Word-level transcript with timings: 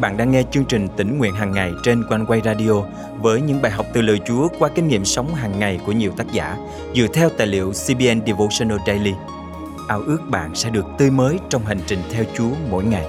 bạn 0.00 0.16
đang 0.16 0.30
nghe 0.30 0.42
chương 0.50 0.64
trình 0.64 0.88
tỉnh 0.96 1.18
nguyện 1.18 1.34
hàng 1.34 1.52
ngày 1.52 1.72
trên 1.82 2.04
quanh 2.08 2.26
quay 2.26 2.40
radio 2.44 2.72
với 3.20 3.40
những 3.40 3.62
bài 3.62 3.72
học 3.72 3.86
từ 3.92 4.02
lời 4.02 4.20
Chúa 4.26 4.48
qua 4.58 4.68
kinh 4.74 4.88
nghiệm 4.88 5.04
sống 5.04 5.34
hàng 5.34 5.58
ngày 5.58 5.80
của 5.86 5.92
nhiều 5.92 6.12
tác 6.16 6.32
giả 6.32 6.56
dựa 6.94 7.06
theo 7.14 7.28
tài 7.38 7.46
liệu 7.46 7.72
CBN 7.72 8.26
Devotional 8.26 8.78
Daily. 8.86 9.14
Ao 9.88 10.00
ước 10.00 10.18
bạn 10.30 10.54
sẽ 10.54 10.70
được 10.70 10.86
tươi 10.98 11.10
mới 11.10 11.38
trong 11.48 11.64
hành 11.64 11.78
trình 11.86 11.98
theo 12.12 12.24
Chúa 12.34 12.50
mỗi 12.70 12.84
ngày. 12.84 13.06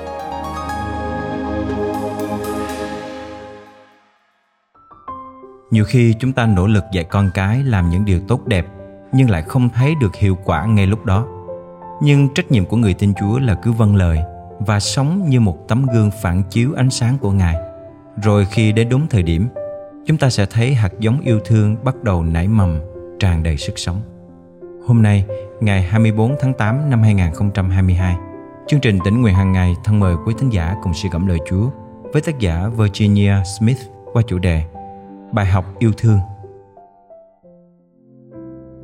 Nhiều 5.71 5.85
khi 5.85 6.13
chúng 6.19 6.33
ta 6.33 6.45
nỗ 6.45 6.67
lực 6.67 6.83
dạy 6.93 7.03
con 7.03 7.31
cái 7.33 7.63
làm 7.63 7.89
những 7.89 8.05
điều 8.05 8.19
tốt 8.27 8.47
đẹp, 8.47 8.65
nhưng 9.11 9.29
lại 9.29 9.41
không 9.41 9.69
thấy 9.69 9.93
được 10.01 10.15
hiệu 10.15 10.37
quả 10.45 10.65
ngay 10.65 10.87
lúc 10.87 11.05
đó. 11.05 11.27
Nhưng 12.01 12.33
trách 12.33 12.51
nhiệm 12.51 12.65
của 12.65 12.77
người 12.77 12.93
tin 12.93 13.13
Chúa 13.19 13.39
là 13.39 13.55
cứ 13.63 13.71
vâng 13.71 13.95
lời 13.95 14.19
và 14.59 14.79
sống 14.79 15.29
như 15.29 15.39
một 15.39 15.67
tấm 15.67 15.85
gương 15.93 16.11
phản 16.21 16.43
chiếu 16.49 16.73
ánh 16.73 16.89
sáng 16.89 17.17
của 17.17 17.31
Ngài. 17.31 17.55
Rồi 18.23 18.45
khi 18.45 18.71
đến 18.71 18.89
đúng 18.89 19.07
thời 19.09 19.23
điểm, 19.23 19.47
chúng 20.05 20.17
ta 20.17 20.29
sẽ 20.29 20.45
thấy 20.45 20.73
hạt 20.73 20.93
giống 20.99 21.21
yêu 21.21 21.39
thương 21.45 21.75
bắt 21.83 22.03
đầu 22.03 22.23
nảy 22.23 22.47
mầm, 22.47 22.79
tràn 23.19 23.43
đầy 23.43 23.57
sức 23.57 23.79
sống. 23.79 24.01
Hôm 24.87 25.01
nay, 25.01 25.25
ngày 25.61 25.81
24 25.81 26.35
tháng 26.39 26.53
8 26.53 26.89
năm 26.89 27.01
2022, 27.01 28.15
chương 28.67 28.79
trình 28.79 28.99
tỉnh 29.05 29.21
nguyện 29.21 29.33
hàng 29.33 29.51
ngày 29.51 29.75
thân 29.83 29.99
mời 29.99 30.15
quý 30.25 30.33
thính 30.37 30.49
giả 30.49 30.75
cùng 30.83 30.93
suy 30.93 31.09
gẫm 31.09 31.27
lời 31.27 31.37
Chúa 31.49 31.69
với 32.13 32.21
tác 32.21 32.39
giả 32.39 32.67
Virginia 32.77 33.33
Smith 33.59 33.79
qua 34.13 34.21
chủ 34.27 34.39
đề 34.39 34.63
Bài 35.31 35.45
học 35.45 35.65
yêu 35.79 35.91
thương. 35.97 36.19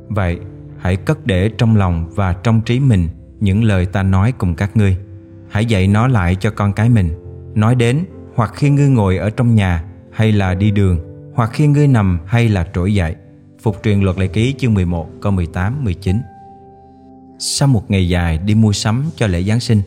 Vậy, 0.08 0.38
hãy 0.78 0.96
cất 0.96 1.26
để 1.26 1.50
trong 1.58 1.76
lòng 1.76 2.06
và 2.14 2.32
trong 2.32 2.60
trí 2.60 2.80
mình 2.80 3.08
những 3.40 3.64
lời 3.64 3.86
ta 3.86 4.02
nói 4.02 4.32
cùng 4.38 4.54
các 4.54 4.76
ngươi 4.76 4.96
hãy 5.56 5.66
dạy 5.66 5.88
nó 5.88 6.08
lại 6.08 6.36
cho 6.40 6.50
con 6.50 6.72
cái 6.72 6.88
mình 6.88 7.10
nói 7.54 7.74
đến 7.74 8.04
hoặc 8.34 8.52
khi 8.54 8.70
ngươi 8.70 8.88
ngồi 8.88 9.16
ở 9.16 9.30
trong 9.30 9.54
nhà 9.54 9.84
hay 10.12 10.32
là 10.32 10.54
đi 10.54 10.70
đường 10.70 10.98
hoặc 11.34 11.50
khi 11.52 11.66
ngươi 11.66 11.88
nằm 11.88 12.18
hay 12.26 12.48
là 12.48 12.66
trỗi 12.74 12.94
dậy 12.94 13.14
Phục 13.62 13.76
truyền 13.84 14.00
luật 14.00 14.18
lệ 14.18 14.26
ký 14.26 14.54
chương 14.58 14.74
11 14.74 15.08
câu 15.20 15.32
18 15.32 15.84
19 15.84 16.16
Sau 17.38 17.68
một 17.68 17.90
ngày 17.90 18.08
dài 18.08 18.38
đi 18.38 18.54
mua 18.54 18.72
sắm 18.72 19.04
cho 19.16 19.26
lễ 19.26 19.42
Giáng 19.42 19.60
sinh 19.60 19.82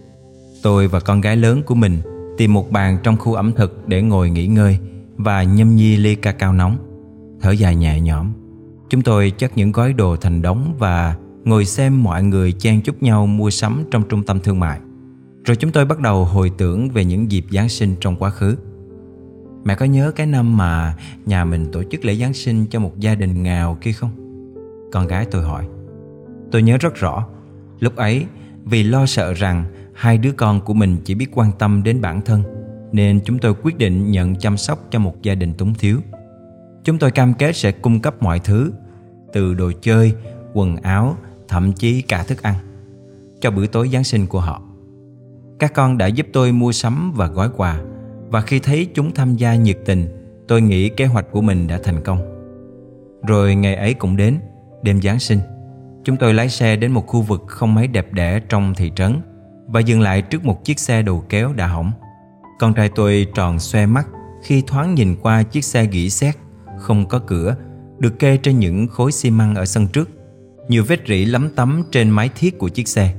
Tôi 0.63 0.87
và 0.87 0.99
con 0.99 1.21
gái 1.21 1.35
lớn 1.35 1.63
của 1.65 1.75
mình 1.75 1.97
tìm 2.37 2.53
một 2.53 2.71
bàn 2.71 2.97
trong 3.03 3.17
khu 3.17 3.33
ẩm 3.33 3.51
thực 3.55 3.87
để 3.87 4.01
ngồi 4.01 4.29
nghỉ 4.29 4.47
ngơi 4.47 4.77
và 5.17 5.43
nhâm 5.43 5.75
nhi 5.75 5.97
ly 5.97 6.15
ca 6.15 6.31
cao 6.31 6.53
nóng. 6.53 6.77
Thở 7.41 7.51
dài 7.51 7.75
nhẹ 7.75 8.01
nhõm, 8.01 8.31
chúng 8.89 9.01
tôi 9.01 9.31
chất 9.31 9.57
những 9.57 9.71
gói 9.71 9.93
đồ 9.93 10.15
thành 10.15 10.41
đống 10.41 10.75
và 10.79 11.15
ngồi 11.43 11.65
xem 11.65 12.03
mọi 12.03 12.23
người 12.23 12.51
chen 12.51 12.81
chúc 12.81 13.03
nhau 13.03 13.27
mua 13.27 13.49
sắm 13.49 13.83
trong 13.91 14.03
trung 14.09 14.23
tâm 14.23 14.39
thương 14.39 14.59
mại. 14.59 14.79
Rồi 15.49 15.55
chúng 15.55 15.71
tôi 15.71 15.85
bắt 15.85 15.99
đầu 15.99 16.25
hồi 16.25 16.51
tưởng 16.57 16.89
về 16.89 17.05
những 17.05 17.31
dịp 17.31 17.45
Giáng 17.51 17.69
sinh 17.69 17.95
trong 17.99 18.15
quá 18.15 18.29
khứ. 18.29 18.55
Mẹ 19.63 19.75
có 19.75 19.85
nhớ 19.85 20.11
cái 20.15 20.27
năm 20.27 20.57
mà 20.57 20.95
nhà 21.25 21.45
mình 21.45 21.71
tổ 21.71 21.83
chức 21.83 22.05
lễ 22.05 22.15
Giáng 22.15 22.33
sinh 22.33 22.65
cho 22.65 22.79
một 22.79 22.99
gia 22.99 23.15
đình 23.15 23.43
nghèo 23.43 23.77
kia 23.81 23.91
không? 23.91 24.09
Con 24.91 25.07
gái 25.07 25.25
tôi 25.31 25.43
hỏi. 25.43 25.67
Tôi 26.51 26.61
nhớ 26.61 26.77
rất 26.77 26.95
rõ. 26.95 27.27
Lúc 27.79 27.95
ấy, 27.95 28.25
vì 28.65 28.83
lo 28.83 29.05
sợ 29.05 29.33
rằng 29.33 29.65
hai 29.93 30.17
đứa 30.17 30.31
con 30.31 30.61
của 30.61 30.73
mình 30.73 30.97
chỉ 31.05 31.15
biết 31.15 31.27
quan 31.33 31.51
tâm 31.59 31.83
đến 31.83 32.01
bản 32.01 32.21
thân, 32.21 32.43
nên 32.91 33.19
chúng 33.25 33.39
tôi 33.39 33.53
quyết 33.63 33.77
định 33.77 34.11
nhận 34.11 34.35
chăm 34.35 34.57
sóc 34.57 34.87
cho 34.91 34.99
một 34.99 35.21
gia 35.21 35.35
đình 35.35 35.53
túng 35.53 35.73
thiếu. 35.73 35.99
Chúng 36.83 36.99
tôi 36.99 37.11
cam 37.11 37.33
kết 37.33 37.55
sẽ 37.55 37.71
cung 37.71 37.99
cấp 37.99 38.23
mọi 38.23 38.39
thứ, 38.39 38.71
từ 39.33 39.53
đồ 39.53 39.71
chơi, 39.81 40.13
quần 40.53 40.75
áo, 40.75 41.17
thậm 41.47 41.73
chí 41.73 42.01
cả 42.01 42.23
thức 42.23 42.41
ăn, 42.41 42.55
cho 43.41 43.51
bữa 43.51 43.67
tối 43.67 43.89
Giáng 43.93 44.03
sinh 44.03 44.27
của 44.27 44.39
họ. 44.39 44.61
Các 45.59 45.73
con 45.73 45.97
đã 45.97 46.07
giúp 46.07 46.27
tôi 46.33 46.51
mua 46.51 46.71
sắm 46.71 47.13
và 47.15 47.27
gói 47.27 47.49
quà. 47.57 47.81
Và 48.29 48.41
khi 48.41 48.59
thấy 48.59 48.87
chúng 48.93 49.13
tham 49.13 49.35
gia 49.35 49.55
nhiệt 49.55 49.77
tình, 49.85 50.07
Tôi 50.49 50.61
nghĩ 50.61 50.89
kế 50.89 51.05
hoạch 51.05 51.25
của 51.31 51.41
mình 51.41 51.67
đã 51.67 51.79
thành 51.83 52.03
công. 52.03 52.19
Rồi 53.27 53.55
ngày 53.55 53.75
ấy 53.75 53.93
cũng 53.93 54.17
đến, 54.17 54.39
Đêm 54.83 55.01
Giáng 55.01 55.19
sinh. 55.19 55.39
Chúng 56.03 56.17
tôi 56.17 56.33
lái 56.33 56.49
xe 56.49 56.75
đến 56.75 56.91
một 56.91 57.07
khu 57.07 57.21
vực 57.21 57.43
không 57.47 57.75
mấy 57.75 57.87
đẹp 57.87 58.13
đẽ 58.13 58.39
trong 58.49 58.73
thị 58.75 58.91
trấn 58.95 59.21
Và 59.67 59.79
dừng 59.79 60.01
lại 60.01 60.21
trước 60.21 60.45
một 60.45 60.65
chiếc 60.65 60.79
xe 60.79 61.01
đầu 61.01 61.23
kéo 61.29 61.53
đã 61.53 61.67
hỏng. 61.67 61.91
Con 62.59 62.73
trai 62.73 62.89
tôi 62.95 63.27
tròn 63.35 63.59
xoe 63.59 63.85
mắt 63.85 64.07
Khi 64.43 64.63
thoáng 64.67 64.95
nhìn 64.95 65.15
qua 65.21 65.43
chiếc 65.43 65.63
xe 65.63 65.85
gỉ 65.85 66.09
sét 66.09 66.35
Không 66.77 67.05
có 67.07 67.19
cửa, 67.19 67.55
Được 67.97 68.19
kê 68.19 68.37
trên 68.37 68.59
những 68.59 68.87
khối 68.87 69.11
xi 69.11 69.29
măng 69.29 69.55
ở 69.55 69.65
sân 69.65 69.87
trước. 69.87 70.09
Nhiều 70.67 70.83
vết 70.87 70.99
rỉ 71.07 71.25
lấm 71.25 71.49
tấm 71.55 71.83
trên 71.91 72.09
mái 72.09 72.29
thiết 72.35 72.59
của 72.59 72.69
chiếc 72.69 72.87
xe 72.87 73.13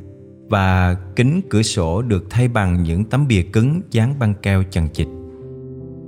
và 0.50 0.96
kính 1.16 1.40
cửa 1.50 1.62
sổ 1.62 2.02
được 2.02 2.26
thay 2.30 2.48
bằng 2.48 2.82
những 2.82 3.04
tấm 3.04 3.28
bìa 3.28 3.42
cứng 3.42 3.80
dán 3.90 4.18
băng 4.18 4.34
keo 4.34 4.62
chằng 4.70 4.88
chịt. 4.88 5.08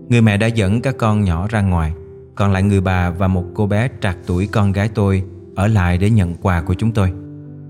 Người 0.08 0.20
mẹ 0.20 0.36
đã 0.36 0.46
dẫn 0.46 0.80
các 0.80 0.96
con 0.98 1.24
nhỏ 1.24 1.46
ra 1.50 1.62
ngoài, 1.62 1.92
còn 2.34 2.52
lại 2.52 2.62
người 2.62 2.80
bà 2.80 3.10
và 3.10 3.28
một 3.28 3.44
cô 3.54 3.66
bé 3.66 3.88
trạc 4.00 4.16
tuổi 4.26 4.46
con 4.46 4.72
gái 4.72 4.88
tôi 4.94 5.22
ở 5.56 5.66
lại 5.66 5.98
để 5.98 6.10
nhận 6.10 6.34
quà 6.34 6.62
của 6.62 6.74
chúng 6.74 6.92
tôi. 6.92 7.12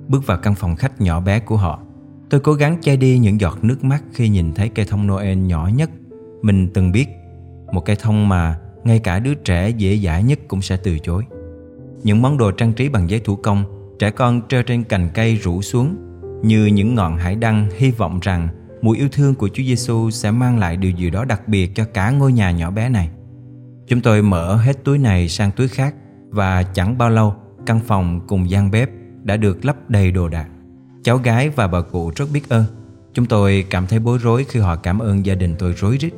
Bước 0.08 0.26
vào 0.26 0.38
căn 0.38 0.54
phòng 0.54 0.76
khách 0.76 1.00
nhỏ 1.00 1.20
bé 1.20 1.40
của 1.40 1.56
họ, 1.56 1.80
tôi 2.30 2.40
cố 2.40 2.52
gắng 2.52 2.76
che 2.82 2.96
đi 2.96 3.18
những 3.18 3.40
giọt 3.40 3.58
nước 3.62 3.84
mắt 3.84 4.02
khi 4.12 4.28
nhìn 4.28 4.52
thấy 4.52 4.68
cây 4.68 4.86
thông 4.88 5.06
Noel 5.06 5.38
nhỏ 5.38 5.70
nhất 5.74 5.90
mình 6.42 6.68
từng 6.74 6.92
biết. 6.92 7.08
Một 7.72 7.84
cây 7.84 7.96
thông 7.96 8.28
mà 8.28 8.58
ngay 8.84 8.98
cả 8.98 9.18
đứa 9.18 9.34
trẻ 9.34 9.70
dễ 9.70 9.98
dãi 9.98 10.22
nhất 10.22 10.38
cũng 10.48 10.62
sẽ 10.62 10.76
từ 10.76 10.98
chối. 10.98 11.24
Những 12.02 12.22
món 12.22 12.38
đồ 12.38 12.50
trang 12.50 12.72
trí 12.72 12.88
bằng 12.88 13.10
giấy 13.10 13.20
thủ 13.20 13.36
công, 13.36 13.64
trẻ 13.98 14.10
con 14.10 14.42
treo 14.48 14.62
trên 14.62 14.84
cành 14.84 15.08
cây 15.14 15.34
rủ 15.36 15.62
xuống 15.62 16.11
như 16.42 16.66
những 16.66 16.94
ngọn 16.94 17.16
hải 17.16 17.34
đăng 17.34 17.68
hy 17.78 17.90
vọng 17.90 18.20
rằng 18.22 18.48
mùi 18.82 18.98
yêu 18.98 19.08
thương 19.12 19.34
của 19.34 19.48
Chúa 19.48 19.62
Giêsu 19.62 20.10
sẽ 20.10 20.30
mang 20.30 20.58
lại 20.58 20.76
điều 20.76 20.90
gì 20.90 21.10
đó 21.10 21.24
đặc 21.24 21.48
biệt 21.48 21.74
cho 21.74 21.84
cả 21.84 22.10
ngôi 22.10 22.32
nhà 22.32 22.50
nhỏ 22.50 22.70
bé 22.70 22.88
này. 22.88 23.10
Chúng 23.88 24.00
tôi 24.00 24.22
mở 24.22 24.56
hết 24.56 24.84
túi 24.84 24.98
này 24.98 25.28
sang 25.28 25.50
túi 25.50 25.68
khác 25.68 25.94
và 26.30 26.62
chẳng 26.62 26.98
bao 26.98 27.10
lâu, 27.10 27.34
căn 27.66 27.80
phòng 27.86 28.20
cùng 28.26 28.50
gian 28.50 28.70
bếp 28.70 28.90
đã 29.22 29.36
được 29.36 29.64
lấp 29.64 29.90
đầy 29.90 30.10
đồ 30.10 30.28
đạc. 30.28 30.48
Cháu 31.02 31.18
gái 31.18 31.48
và 31.48 31.66
bà 31.66 31.80
cụ 31.80 32.12
rất 32.16 32.28
biết 32.32 32.48
ơn. 32.48 32.64
Chúng 33.14 33.26
tôi 33.26 33.64
cảm 33.70 33.86
thấy 33.86 33.98
bối 33.98 34.18
rối 34.18 34.44
khi 34.48 34.60
họ 34.60 34.76
cảm 34.76 34.98
ơn 34.98 35.26
gia 35.26 35.34
đình 35.34 35.54
tôi 35.58 35.74
rối 35.76 35.96
rít. 36.00 36.12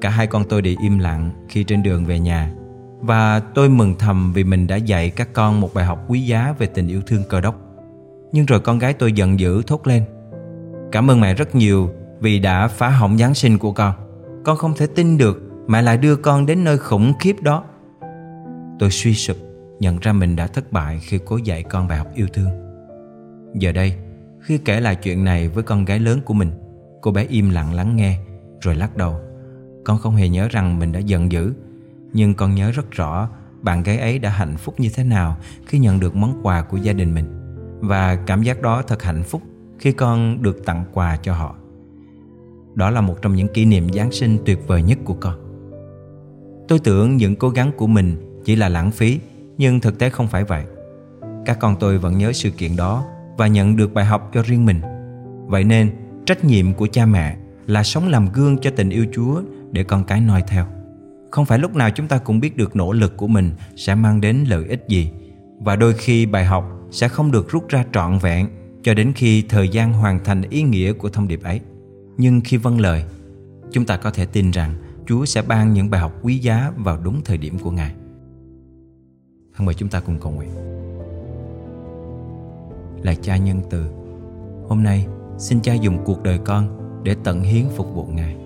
Cả 0.00 0.10
hai 0.10 0.26
con 0.26 0.44
tôi 0.48 0.62
đều 0.62 0.74
im 0.82 0.98
lặng 0.98 1.30
khi 1.48 1.64
trên 1.64 1.82
đường 1.82 2.06
về 2.06 2.20
nhà 2.20 2.52
và 3.00 3.40
tôi 3.40 3.68
mừng 3.68 3.94
thầm 3.98 4.32
vì 4.32 4.44
mình 4.44 4.66
đã 4.66 4.76
dạy 4.76 5.10
các 5.10 5.28
con 5.32 5.60
một 5.60 5.74
bài 5.74 5.84
học 5.84 6.04
quý 6.08 6.20
giá 6.20 6.54
về 6.58 6.66
tình 6.66 6.88
yêu 6.88 7.00
thương 7.06 7.22
cơ 7.28 7.40
đốc. 7.40 7.65
Nhưng 8.32 8.46
rồi 8.46 8.60
con 8.60 8.78
gái 8.78 8.92
tôi 8.92 9.12
giận 9.12 9.40
dữ 9.40 9.62
thốt 9.62 9.86
lên. 9.86 10.04
Cảm 10.92 11.10
ơn 11.10 11.20
mẹ 11.20 11.34
rất 11.34 11.54
nhiều 11.54 11.90
Vì 12.20 12.38
đã 12.38 12.68
phá 12.68 12.88
hỏng 12.88 13.18
Giáng 13.18 13.34
sinh 13.34 13.58
của 13.58 13.72
con. 13.72 13.94
Con 14.44 14.56
không 14.56 14.74
thể 14.76 14.86
tin 14.86 15.18
được 15.18 15.42
Mẹ 15.68 15.82
lại 15.82 15.96
đưa 15.96 16.16
con 16.16 16.46
đến 16.46 16.64
nơi 16.64 16.78
khủng 16.78 17.12
khiếp 17.20 17.36
đó. 17.42 17.64
Tôi 18.78 18.90
suy 18.90 19.14
sụp, 19.14 19.36
Nhận 19.80 19.98
ra 19.98 20.12
mình 20.12 20.36
đã 20.36 20.46
thất 20.46 20.72
bại 20.72 21.00
Khi 21.02 21.18
cố 21.24 21.36
dạy 21.36 21.62
con 21.62 21.88
bài 21.88 21.98
học 21.98 22.08
yêu 22.14 22.26
thương. 22.32 22.50
Giờ 23.54 23.72
đây, 23.72 23.96
Khi 24.40 24.58
kể 24.58 24.80
lại 24.80 24.96
chuyện 24.96 25.24
này 25.24 25.48
với 25.48 25.62
con 25.62 25.84
gái 25.84 25.98
lớn 25.98 26.20
của 26.24 26.34
mình, 26.34 26.50
Cô 27.00 27.10
bé 27.10 27.24
im 27.24 27.50
lặng 27.50 27.74
lắng 27.74 27.96
nghe, 27.96 28.18
Rồi 28.60 28.74
lắc 28.74 28.96
đầu. 28.96 29.20
Con 29.84 29.98
không 29.98 30.16
hề 30.16 30.28
nhớ 30.28 30.48
rằng 30.48 30.78
mình 30.78 30.92
đã 30.92 31.00
giận 31.00 31.32
dữ, 31.32 31.52
Nhưng 32.12 32.34
con 32.34 32.54
nhớ 32.54 32.70
rất 32.70 32.90
rõ 32.90 33.28
Bạn 33.62 33.82
gái 33.82 33.98
ấy 33.98 34.18
đã 34.18 34.30
hạnh 34.30 34.56
phúc 34.56 34.80
như 34.80 34.88
thế 34.94 35.04
nào 35.04 35.36
Khi 35.66 35.78
nhận 35.78 36.00
được 36.00 36.16
món 36.16 36.40
quà 36.42 36.62
của 36.62 36.76
gia 36.76 36.92
đình 36.92 37.14
mình 37.14 37.45
và 37.86 38.16
cảm 38.16 38.42
giác 38.42 38.62
đó 38.62 38.82
thật 38.82 39.02
hạnh 39.02 39.22
phúc 39.22 39.42
khi 39.78 39.92
con 39.92 40.42
được 40.42 40.64
tặng 40.64 40.84
quà 40.92 41.16
cho 41.16 41.34
họ. 41.34 41.54
Đó 42.74 42.90
là 42.90 43.00
một 43.00 43.22
trong 43.22 43.34
những 43.34 43.48
kỷ 43.48 43.64
niệm 43.64 43.92
Giáng 43.92 44.12
sinh 44.12 44.38
tuyệt 44.46 44.58
vời 44.66 44.82
nhất 44.82 44.98
của 45.04 45.14
con. 45.14 45.34
Tôi 46.68 46.78
tưởng 46.78 47.16
những 47.16 47.36
cố 47.36 47.48
gắng 47.48 47.70
của 47.76 47.86
mình 47.86 48.40
chỉ 48.44 48.56
là 48.56 48.68
lãng 48.68 48.90
phí, 48.90 49.18
nhưng 49.58 49.80
thực 49.80 49.98
tế 49.98 50.10
không 50.10 50.28
phải 50.28 50.44
vậy. 50.44 50.64
Các 51.46 51.58
con 51.60 51.76
tôi 51.80 51.98
vẫn 51.98 52.18
nhớ 52.18 52.32
sự 52.32 52.50
kiện 52.50 52.76
đó 52.76 53.04
và 53.36 53.46
nhận 53.46 53.76
được 53.76 53.94
bài 53.94 54.04
học 54.04 54.30
cho 54.34 54.42
riêng 54.42 54.66
mình. 54.66 54.80
Vậy 55.46 55.64
nên, 55.64 55.90
trách 56.26 56.44
nhiệm 56.44 56.74
của 56.74 56.86
cha 56.92 57.06
mẹ 57.06 57.36
là 57.66 57.82
sống 57.82 58.08
làm 58.08 58.28
gương 58.32 58.58
cho 58.58 58.70
tình 58.76 58.90
yêu 58.90 59.06
Chúa 59.12 59.42
để 59.72 59.84
con 59.84 60.04
cái 60.04 60.20
noi 60.20 60.42
theo. 60.46 60.66
Không 61.30 61.44
phải 61.44 61.58
lúc 61.58 61.74
nào 61.74 61.90
chúng 61.90 62.08
ta 62.08 62.18
cũng 62.18 62.40
biết 62.40 62.56
được 62.56 62.76
nỗ 62.76 62.92
lực 62.92 63.16
của 63.16 63.26
mình 63.26 63.50
sẽ 63.76 63.94
mang 63.94 64.20
đến 64.20 64.44
lợi 64.48 64.64
ích 64.68 64.84
gì 64.88 65.10
và 65.58 65.76
đôi 65.76 65.92
khi 65.92 66.26
bài 66.26 66.44
học 66.44 66.75
sẽ 66.90 67.08
không 67.08 67.30
được 67.30 67.50
rút 67.50 67.68
ra 67.68 67.84
trọn 67.92 68.18
vẹn 68.18 68.48
cho 68.82 68.94
đến 68.94 69.12
khi 69.16 69.42
thời 69.42 69.68
gian 69.68 69.92
hoàn 69.92 70.24
thành 70.24 70.42
ý 70.42 70.62
nghĩa 70.62 70.92
của 70.92 71.08
thông 71.08 71.28
điệp 71.28 71.42
ấy. 71.42 71.60
Nhưng 72.16 72.40
khi 72.40 72.56
vâng 72.56 72.80
lời, 72.80 73.04
chúng 73.72 73.84
ta 73.84 73.96
có 73.96 74.10
thể 74.10 74.26
tin 74.26 74.50
rằng 74.50 74.74
Chúa 75.06 75.24
sẽ 75.24 75.42
ban 75.42 75.72
những 75.72 75.90
bài 75.90 76.00
học 76.00 76.12
quý 76.22 76.38
giá 76.38 76.72
vào 76.76 76.98
đúng 77.04 77.20
thời 77.24 77.38
điểm 77.38 77.58
của 77.58 77.70
Ngài. 77.70 77.94
Thân 79.56 79.66
mời 79.66 79.74
chúng 79.74 79.88
ta 79.88 80.00
cùng 80.00 80.18
cầu 80.20 80.32
nguyện. 80.32 80.50
Là 83.02 83.14
cha 83.14 83.36
nhân 83.36 83.60
từ, 83.70 83.86
hôm 84.68 84.82
nay 84.82 85.06
xin 85.38 85.60
cha 85.60 85.74
dùng 85.74 86.04
cuộc 86.04 86.22
đời 86.22 86.38
con 86.38 86.68
để 87.02 87.16
tận 87.24 87.42
hiến 87.42 87.64
phục 87.76 87.94
vụ 87.94 88.06
Ngài. 88.06 88.36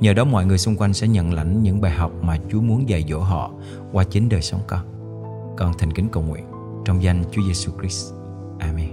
Nhờ 0.00 0.12
đó 0.12 0.24
mọi 0.24 0.46
người 0.46 0.58
xung 0.58 0.76
quanh 0.76 0.92
sẽ 0.92 1.08
nhận 1.08 1.32
lãnh 1.32 1.62
những 1.62 1.80
bài 1.80 1.92
học 1.92 2.12
mà 2.22 2.38
Chúa 2.50 2.60
muốn 2.60 2.88
dạy 2.88 3.04
dỗ 3.08 3.18
họ 3.18 3.50
qua 3.92 4.04
chính 4.04 4.28
đời 4.28 4.42
sống 4.42 4.60
con. 4.66 4.80
Con 5.56 5.72
thành 5.78 5.92
kính 5.92 6.08
cầu 6.12 6.22
nguyện 6.22 6.51
trong 6.84 7.02
danh 7.02 7.24
Chúa 7.32 7.42
Giêsu 7.46 7.72
Christ. 7.80 8.12
Amen. 8.60 8.90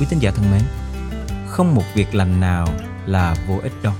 Quý 0.00 0.06
tín 0.10 0.18
giả 0.18 0.30
thân 0.30 0.50
mến, 0.50 0.62
không 1.46 1.74
một 1.74 1.84
việc 1.94 2.14
lành 2.14 2.40
nào 2.40 2.66
là 3.06 3.34
vô 3.48 3.58
ích 3.62 3.72
đâu 3.82 3.94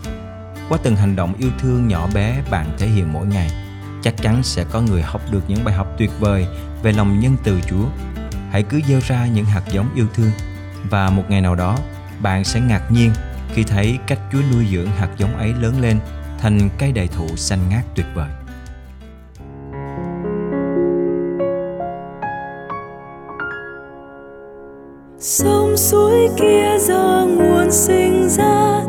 qua 0.69 0.79
từng 0.83 0.97
hành 0.97 1.17
động 1.17 1.35
yêu 1.39 1.51
thương 1.59 1.89
nhỏ 1.89 2.09
bé 2.15 2.43
bạn 2.51 2.77
thể 2.79 2.87
hiện 2.87 3.13
mỗi 3.13 3.27
ngày 3.27 3.51
chắc 4.03 4.17
chắn 4.17 4.43
sẽ 4.43 4.65
có 4.65 4.81
người 4.81 5.03
học 5.03 5.21
được 5.31 5.41
những 5.49 5.65
bài 5.65 5.75
học 5.75 5.87
tuyệt 5.99 6.11
vời 6.21 6.47
về 6.83 6.93
lòng 6.93 7.21
nhân 7.21 7.37
từ 7.45 7.61
chúa 7.61 7.85
hãy 8.51 8.63
cứ 8.63 8.81
gieo 8.89 9.01
ra 9.07 9.27
những 9.27 9.45
hạt 9.45 9.63
giống 9.73 9.95
yêu 9.95 10.07
thương 10.15 10.31
và 10.91 11.11
một 11.11 11.25
ngày 11.29 11.41
nào 11.41 11.55
đó 11.55 11.79
bạn 12.23 12.45
sẽ 12.45 12.61
ngạc 12.61 12.91
nhiên 12.91 13.11
khi 13.55 13.63
thấy 13.63 13.99
cách 14.07 14.21
chúa 14.33 14.41
nuôi 14.53 14.67
dưỡng 14.73 14.87
hạt 14.87 15.09
giống 15.17 15.37
ấy 15.37 15.55
lớn 15.55 15.81
lên 15.81 15.99
thành 16.39 16.69
cây 16.79 16.93
đại 16.93 17.09
thụ 17.09 17.37
xanh 17.37 17.69
ngát 17.69 17.85
tuyệt 17.95 18.07
vời 18.15 18.29
sông 25.29 25.77
suối 25.77 26.29
kia 26.37 26.79
do 26.79 27.27
nguồn 27.37 27.71
sinh 27.71 28.29
ra 28.29 28.85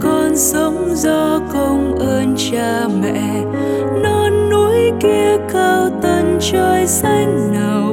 con 0.00 0.36
sống 0.36 0.90
do 0.94 1.40
công 1.52 1.94
ơn 1.98 2.34
cha 2.36 2.88
mẹ. 3.02 3.44
Non 4.02 4.50
núi 4.50 4.92
kia 5.00 5.36
cao 5.52 5.88
tận 6.02 6.38
trời 6.40 6.86
xanh 6.86 7.52
nào 7.54 7.91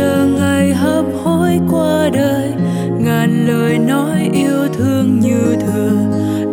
chờ 0.00 0.26
ngày 0.26 0.74
hấp 0.74 1.04
hối 1.24 1.60
qua 1.70 2.08
đời. 2.12 2.52
Ngàn 2.98 3.46
lời 3.46 3.78
nói 3.78 4.30
yêu 4.32 4.68
thương 4.72 5.20
như 5.20 5.56
thừa 5.60 5.92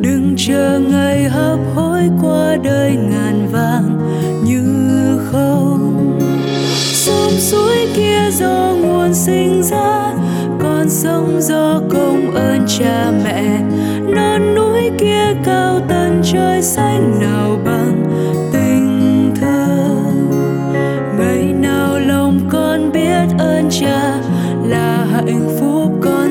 đừng 0.02 0.34
chờ 0.38 0.80
ngày 0.80 1.24
hấp 1.24 1.60
hối 1.76 2.02
qua 2.22 2.56
đời 2.64 2.96
ngàn 3.10 3.48
vàng 3.52 4.00
như 4.44 5.20
không. 5.32 6.20
Sông 6.94 7.32
suối 7.32 7.88
kia 7.96 8.30
do 8.32 8.76
nguồn 8.82 9.14
sinh 9.14 9.64
ra 9.64 10.14
con 10.60 10.90
sông 10.90 11.42
do 11.42 11.82
công 11.90 12.36
ơn 12.36 12.66
cha 12.80 13.12
mẹ. 13.24 13.60
Non 14.16 14.56
núi 14.56 14.92
kia 15.00 15.34
cao 15.46 15.80
tận 15.88 16.22
trời 16.34 16.62
xanh 16.62 17.20
nào 17.20 17.60
bằng 17.66 18.04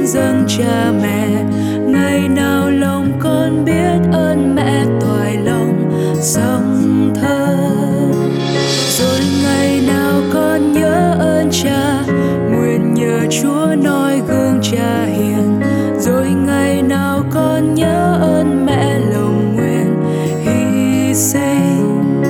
dâng 0.06 0.44
cha 0.48 0.92
mẹ. 1.02 1.28
Ngày 1.86 2.28
nào 2.28 2.70
lòng 2.70 3.12
con 3.18 3.64
biết 3.64 3.98
ơn 4.12 4.54
mẹ 4.54 4.84
toại 5.00 5.36
lòng 5.44 5.90
sông 6.20 7.12
thơ. 7.14 7.56
Rồi 8.98 9.20
ngày 9.42 9.80
nào 9.86 10.22
con 10.34 10.72
nhớ 10.72 11.16
ơn 11.18 11.50
cha, 11.50 12.04
nguyện 12.50 12.94
nhờ 12.94 13.20
chúa 13.30 13.74
noi 13.82 14.20
gương 14.28 14.60
cha 14.62 15.04
hiền. 15.04 15.60
Rồi 15.98 16.26
ngày 16.46 16.82
nào 16.82 17.24
con 17.34 17.74
nhớ 17.74 18.18
ơn 18.20 18.66
mẹ, 18.66 18.98
lòng 19.12 19.56
nguyện 19.56 20.04
hy 20.44 21.14
sinh. 21.14 22.22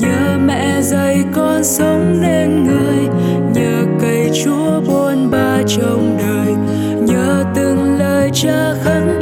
Nhờ 0.00 0.38
mẹ 0.46 0.80
dạy 0.82 1.24
con 1.34 1.64
sống 1.64 2.20
nên 2.20 2.64
người, 2.64 3.08
nhờ 3.54 3.84
cây 4.00 4.30
chúa 4.44 4.80
buôn 4.80 5.30
ba 5.30 5.62
trong 5.66 6.16
đời 6.18 6.27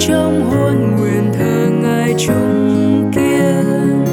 trong 0.08 0.50
hôn 0.50 0.96
nguyện 0.96 1.32
thờ 1.38 1.68
ngài 1.82 2.14
chung 2.18 3.10
kiên 3.14 4.04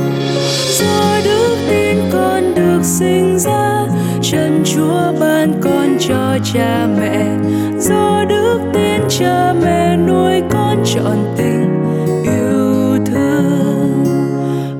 do 0.79 1.19
đức 1.25 1.55
tin 1.69 1.97
con 2.13 2.55
được 2.55 2.83
sinh 2.83 3.39
ra 3.39 3.87
chân 4.21 4.63
chúa 4.65 5.13
ban 5.19 5.61
con 5.61 5.97
cho 5.99 6.37
cha 6.53 6.87
mẹ. 6.99 7.25
Do 7.79 8.25
đức 8.29 8.59
tin 8.73 9.01
cha 9.09 9.53
mẹ 9.63 9.97
nuôi 9.97 10.41
con 10.49 10.83
trọn 10.85 11.17
tình, 11.37 11.83
yêu 12.23 13.05
thương. 13.05 14.03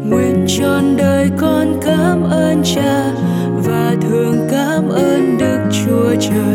Nguyện 0.10 0.46
trọn 0.48 0.98
đời 0.98 1.30
con 1.38 1.80
cảm 1.82 2.24
ơn 2.24 2.62
cha 2.64 3.12
và 3.66 3.96
thường 4.02 4.48
cảm 4.52 4.90
ơn 4.90 5.38
đức 5.38 5.60
chúa 5.72 6.16
trời. 6.20 6.53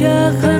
Từng 0.00 0.42
lời 0.42 0.59